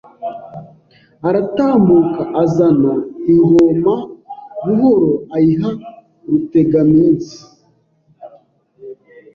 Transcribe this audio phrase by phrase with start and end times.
[1.27, 2.91] aratambuka azana
[3.33, 3.93] ingoma
[4.63, 5.71] buhoro ayiha
[6.29, 7.37] Rutegaminsi